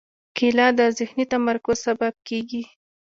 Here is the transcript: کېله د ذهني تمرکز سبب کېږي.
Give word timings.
کېله 0.35 0.67
د 0.77 0.81
ذهني 0.97 1.25
تمرکز 1.33 1.77
سبب 1.87 2.13
کېږي. 2.27 2.63